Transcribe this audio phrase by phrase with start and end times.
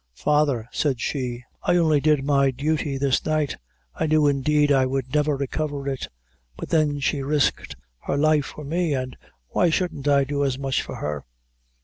[0.15, 3.57] "Father," said she, "I only did my duty this night.
[3.93, 6.07] I knew, indeed, I would never recover it
[6.57, 7.75] but then she risked
[8.07, 9.11] her life for me, an'
[9.49, 11.23] why shouldn't I do as much for her?"